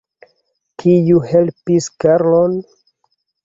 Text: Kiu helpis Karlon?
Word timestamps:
Kiu 0.83 1.21
helpis 1.33 1.91
Karlon? 2.05 2.61